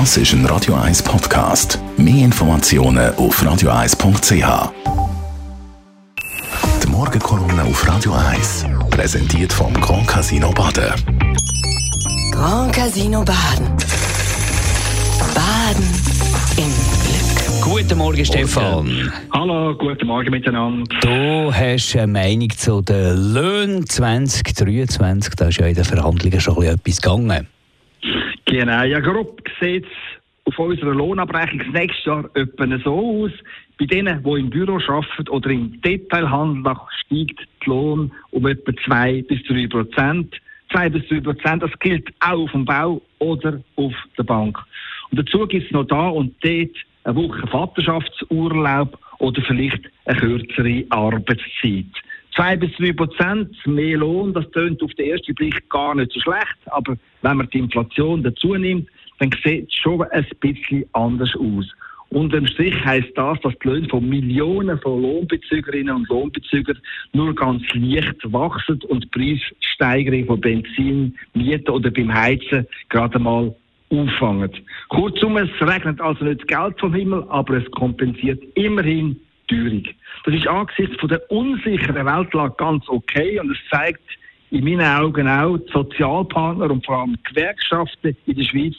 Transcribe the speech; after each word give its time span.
Das 0.00 0.16
ist 0.16 0.32
ein 0.32 0.44
Radio 0.46 0.74
1 0.74 1.04
Podcast. 1.04 1.78
Mehr 1.96 2.24
Informationen 2.24 3.14
auf 3.14 3.40
radio1.ch. 3.40 4.72
Die 6.82 6.86
Morgenkolumne 6.88 7.62
auf 7.62 7.88
Radio 7.88 8.12
1 8.12 8.66
präsentiert 8.90 9.52
vom 9.52 9.72
Grand 9.74 10.08
Casino 10.08 10.50
Baden. 10.50 10.94
Grand 12.32 12.72
Casino 12.74 13.24
Baden. 13.24 13.68
Baden 15.32 15.84
im 16.56 16.72
Glück. 17.04 17.62
Guten 17.62 17.96
Morgen, 17.96 18.24
Stefan. 18.24 19.12
Hallo, 19.32 19.76
guten 19.78 20.08
Morgen 20.08 20.30
miteinander. 20.32 20.92
Du 21.02 21.54
hast 21.54 21.94
eine 21.94 22.08
Meinung 22.08 22.50
zu 22.50 22.82
den 22.82 23.32
Löhnen 23.32 23.88
2023. 23.88 25.36
Da 25.36 25.46
ist 25.46 25.58
ja 25.58 25.66
in 25.66 25.76
den 25.76 25.84
Verhandlungen 25.84 26.40
schon 26.40 26.64
etwas 26.64 27.00
gegangen. 27.00 27.46
Genau, 28.54 28.84
ja, 28.84 29.00
grob 29.00 29.42
sieht 29.60 29.84
es 29.84 29.90
auf 30.44 30.56
unserer 30.60 30.94
Lohnabrechnung 30.94 31.58
das 31.58 31.82
nächste 31.82 32.08
Jahr 32.08 32.30
etwa 32.34 32.78
so 32.84 33.24
aus. 33.24 33.32
Bei 33.80 33.84
denen, 33.86 34.22
die 34.22 34.30
im 34.30 34.48
Büro 34.48 34.78
arbeiten 34.78 35.28
oder 35.28 35.50
im 35.50 35.80
Detailhandel, 35.80 36.76
steigt 37.04 37.40
der 37.40 37.66
Lohn 37.66 38.12
um 38.30 38.46
etwa 38.46 38.72
2 38.86 39.22
bis 39.22 39.42
3 39.48 39.66
Prozent. 39.66 40.36
2 40.70 40.88
bis 40.88 41.08
3 41.08 41.20
Prozent, 41.22 41.62
das 41.64 41.76
gilt 41.80 42.08
auch 42.20 42.44
auf 42.44 42.52
dem 42.52 42.64
Bau 42.64 43.02
oder 43.18 43.60
auf 43.74 43.92
der 44.16 44.22
Bank. 44.22 44.56
Und 45.10 45.18
dazu 45.18 45.48
gibt 45.48 45.66
es 45.66 45.72
noch 45.72 45.88
da 45.88 46.10
und 46.10 46.32
dort 46.44 46.76
eine 47.02 47.16
Woche 47.16 47.44
Vaterschaftsurlaub 47.48 48.96
oder 49.18 49.42
vielleicht 49.42 49.82
eine 50.04 50.20
kürzere 50.20 50.84
Arbeitszeit. 50.90 51.90
2 52.36 52.56
bis 52.56 52.72
3 52.76 52.92
Prozent 52.92 53.66
mehr 53.66 53.98
Lohn, 53.98 54.32
das 54.32 54.50
tönt 54.50 54.82
auf 54.82 54.92
den 54.94 55.10
ersten 55.10 55.34
Blick 55.34 55.68
gar 55.70 55.94
nicht 55.94 56.12
so 56.12 56.20
schlecht, 56.20 56.58
aber 56.66 56.96
wenn 57.22 57.36
man 57.36 57.48
die 57.50 57.58
Inflation 57.58 58.22
dazu 58.22 58.54
nimmt, 58.54 58.88
dann 59.18 59.30
sieht 59.44 59.68
es 59.68 59.74
schon 59.74 60.02
ein 60.02 60.26
bisschen 60.40 60.84
anders 60.92 61.34
aus. 61.36 61.66
Unterm 62.10 62.46
Strich 62.46 62.74
heisst 62.84 63.16
das, 63.16 63.40
dass 63.40 63.54
die 63.58 63.68
Löhne 63.68 63.88
von 63.88 64.08
Millionen 64.08 64.78
von 64.80 65.02
Lohnbezügerinnen 65.02 65.94
und 65.94 66.08
Lohnbezügern 66.08 66.78
nur 67.12 67.34
ganz 67.34 67.62
leicht 67.74 68.32
wachsen 68.32 68.80
und 68.88 69.04
die 69.04 69.08
Preissteigerung 69.08 70.26
von 70.26 70.40
Benzin, 70.40 71.16
Mieten 71.34 71.70
oder 71.70 71.90
beim 71.90 72.14
Heizen 72.14 72.66
gerade 72.88 73.18
mal 73.18 73.54
auffangen. 73.90 74.50
Kurzum, 74.90 75.36
es 75.38 75.50
regnet 75.60 76.00
also 76.00 76.24
nicht 76.24 76.46
Geld 76.46 76.78
vom 76.78 76.94
Himmel, 76.94 77.24
aber 77.28 77.58
es 77.58 77.70
kompensiert 77.72 78.42
immerhin 78.54 79.20
Teuerung. 79.48 79.84
Das 80.24 80.34
ist 80.34 80.46
angesichts 80.46 80.96
von 81.00 81.08
der 81.08 81.30
unsicheren 81.30 82.06
Weltlage 82.06 82.54
ganz 82.56 82.88
okay 82.88 83.38
und 83.40 83.50
es 83.50 83.58
zeigt 83.70 84.02
in 84.50 84.64
meinen 84.64 84.80
Augen 84.80 85.28
auch 85.28 85.58
die 85.58 85.72
Sozialpartner 85.72 86.70
und 86.70 86.84
vor 86.86 87.00
allem 87.00 87.16
die 87.16 87.34
Gewerkschaften 87.34 88.16
in 88.26 88.36
der 88.36 88.44
Schweiz, 88.44 88.74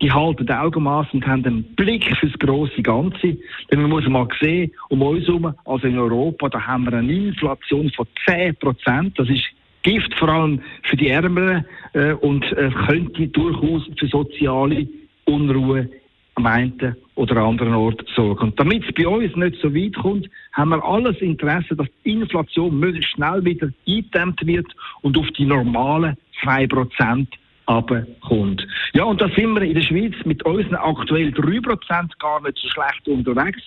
die 0.00 0.12
halten 0.12 0.48
Augenmaß 0.48 1.06
und 1.12 1.26
haben 1.26 1.44
einen 1.44 1.64
Blick 1.74 2.04
fürs 2.18 2.32
große 2.38 2.82
Ganze. 2.82 3.36
Denn 3.70 3.80
man 3.80 3.90
muss 3.90 4.06
mal 4.06 4.28
sehen, 4.40 4.70
um 4.90 5.02
uns 5.02 5.26
herum, 5.26 5.54
also 5.64 5.86
in 5.86 5.98
Europa, 5.98 6.48
da 6.48 6.60
haben 6.60 6.84
wir 6.84 6.92
eine 6.92 7.12
Inflation 7.12 7.90
von 7.92 8.06
10 8.28 8.56
Prozent. 8.56 9.18
Das 9.18 9.28
ist 9.28 9.44
Gift 9.82 10.14
vor 10.14 10.28
allem 10.28 10.60
für 10.82 10.96
die 10.96 11.08
Ärmeren 11.08 11.64
äh, 11.94 12.12
und 12.12 12.44
äh, 12.52 12.70
könnte 12.86 13.28
durchaus 13.28 13.82
für 13.96 14.06
soziale 14.08 14.86
Unruhe 15.24 15.88
am 16.36 16.46
einen 16.46 16.96
oder 17.14 17.36
anderen 17.38 17.74
Ort 17.74 18.04
sorgen. 18.14 18.48
Und 18.48 18.60
damit 18.60 18.84
es 18.84 18.94
bei 18.94 19.08
uns 19.08 19.34
nicht 19.36 19.60
so 19.60 19.74
weit 19.74 19.96
kommt, 19.96 20.28
haben 20.52 20.70
wir 20.70 20.84
alles 20.84 21.20
Interesse, 21.20 21.74
dass 21.74 21.88
die 22.04 22.12
Inflation 22.12 22.78
möglichst 22.78 23.12
schnell 23.12 23.44
wieder 23.44 23.70
eingedämmt 23.88 24.46
wird 24.46 24.66
und 25.00 25.16
auf 25.18 25.26
die 25.38 25.46
normalen 25.46 26.16
2% 26.42 27.26
abkommt. 27.64 28.66
Ja, 28.92 29.04
und 29.04 29.20
da 29.20 29.28
sind 29.30 29.54
wir 29.54 29.62
in 29.62 29.74
der 29.74 29.80
Schweiz 29.80 30.14
mit 30.24 30.44
unseren 30.44 30.74
aktuell 30.74 31.28
3% 31.30 32.10
gar 32.18 32.42
nicht 32.42 32.58
so 32.58 32.68
schlecht 32.68 33.08
unterwegs. 33.08 33.62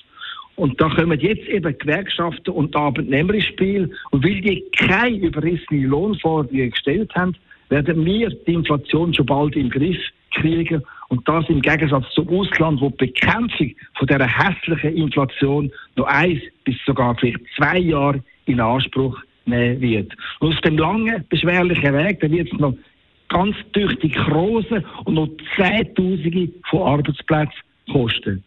Und 0.56 0.80
da 0.80 0.90
kommen 0.90 1.20
jetzt 1.20 1.47
eben 1.47 1.78
Gewerkschaften 1.78 2.52
und 2.52 2.75
Arbeitnehmer 2.75 3.34
ins 3.34 3.45
Spiel. 3.45 3.91
Und 4.12 4.24
weil 4.24 4.41
die 4.41 4.63
keine 4.78 5.18
überrissene 5.18 5.88
Lohnforderungen 5.88 6.69
gestellt 6.69 7.12
haben, 7.16 7.35
werden 7.69 8.06
wir 8.06 8.29
die 8.29 8.53
Inflation 8.53 9.13
schon 9.13 9.25
bald 9.25 9.56
im 9.56 9.69
Griff 9.69 9.97
kriegen. 10.31 10.84
Und 11.09 11.28
das 11.28 11.47
im 11.50 11.62
Gegensatz 11.62 12.06
zum 12.13 12.29
Ausland, 12.29 12.81
wo 12.81 12.90
die 12.90 13.07
Bekämpfung 13.07 13.72
von 13.97 14.07
dieser 14.07 14.28
hässlichen 14.28 14.95
Inflation 14.95 15.72
noch 15.95 16.06
eins 16.07 16.41
bis 16.63 16.75
sogar 16.85 17.16
vielleicht 17.16 17.40
zwei 17.57 17.79
Jahre 17.79 18.23
in 18.45 18.59
Anspruch 18.59 19.17
nehmen 19.45 19.81
wird. 19.81 20.13
Und 20.40 20.53
auf 20.53 20.62
dem 20.62 20.78
langen, 20.78 21.25
beschwerlichen 21.29 21.94
Weg, 21.94 22.19
da 22.19 22.29
wird 22.29 22.51
es 22.51 22.59
noch 22.59 22.75
ganz 23.29 23.56
tüchtig 23.73 24.16
große 24.16 24.84
und 25.06 25.13
noch 25.13 25.29
Zehntausende 25.56 26.50
von 26.69 26.81
Arbeitsplätzen 26.81 27.61
kosten. 27.91 28.44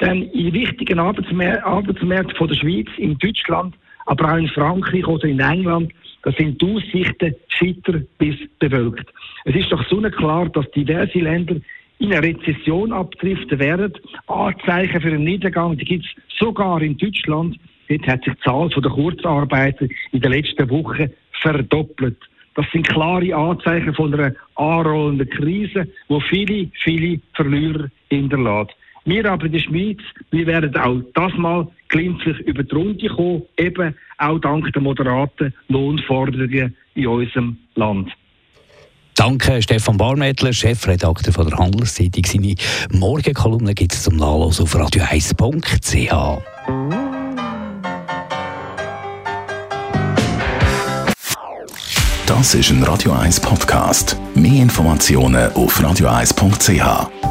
Denn 0.00 0.24
in 0.30 0.52
wichtigen 0.52 0.98
Arbeitsmärkten 0.98 2.36
von 2.36 2.48
der 2.48 2.54
Schweiz, 2.54 2.88
in 2.98 3.18
Deutschland, 3.18 3.74
aber 4.06 4.32
auch 4.32 4.38
in 4.38 4.48
Frankreich 4.48 5.06
oder 5.06 5.24
in 5.24 5.40
England, 5.40 5.92
sind 6.36 6.60
die 6.60 6.66
Aussichten 6.66 7.34
scheiter 7.48 8.00
bis 8.18 8.36
bewölkt. 8.58 9.08
Es 9.44 9.54
ist 9.54 9.70
doch 9.70 9.86
so 9.88 10.00
klar, 10.00 10.48
dass 10.48 10.70
diverse 10.72 11.18
Länder 11.18 11.56
in 11.98 12.12
eine 12.12 12.22
Rezession 12.22 12.92
abdriften 12.92 13.58
werden. 13.58 13.92
Anzeichen 14.26 15.00
für 15.00 15.08
einen 15.08 15.24
Niedergang, 15.24 15.76
die 15.76 15.84
gibt 15.84 16.04
es 16.04 16.38
sogar 16.38 16.80
in 16.82 16.96
Deutschland. 16.96 17.58
Dort 17.88 18.06
hat 18.06 18.24
sich 18.24 18.34
die 18.34 18.40
Zahl 18.40 18.68
der 18.68 18.90
Kurzarbeiter 18.90 19.86
in 20.12 20.20
den 20.20 20.32
letzten 20.32 20.68
Wochen 20.70 21.10
verdoppelt. 21.40 22.18
Das 22.54 22.66
sind 22.72 22.88
klare 22.88 23.34
Anzeichen 23.34 23.94
von 23.94 24.12
einer 24.12 24.34
anrollenden 24.56 25.30
Krise, 25.30 25.88
wo 26.08 26.20
viele, 26.20 26.68
viele 26.82 27.20
Verlierer 27.34 27.88
hinterlässt. 28.10 28.74
Wir 29.08 29.24
aber 29.24 29.46
in 29.46 29.52
der 29.52 29.60
Schweiz, 29.60 30.00
wir 30.30 30.46
werden 30.46 30.76
auch 30.76 31.00
das 31.14 31.32
mal 31.38 31.66
glimpflich 31.88 32.38
über 32.40 32.62
die 32.62 32.74
Runde 32.74 33.08
kommen, 33.08 33.42
eben 33.56 33.94
auch 34.18 34.38
dank 34.38 34.70
der 34.74 34.82
moderaten 34.82 35.54
Lohnforderungen 35.68 36.76
in 36.94 37.06
unserem 37.06 37.56
Land. 37.74 38.10
Danke, 39.14 39.62
Stefan 39.62 39.96
Barmettler, 39.96 40.52
Chefredakteur 40.52 41.32
von 41.32 41.48
der 41.48 41.58
Handelszeitung. 41.58 42.22
Seine 42.26 42.54
Morgenkolumne 42.92 43.72
gibt 43.72 43.94
es 43.94 44.02
zum 44.02 44.16
Nachlesen 44.16 44.64
auf 44.64 44.76
radio1.ch. 44.76 46.42
Das 52.26 52.54
ist 52.54 52.70
ein 52.70 52.82
Radio 52.82 53.12
1 53.12 53.40
Podcast. 53.40 54.18
Mehr 54.34 54.62
Informationen 54.62 55.50
auf 55.54 55.80
radio1.ch. 55.80 57.27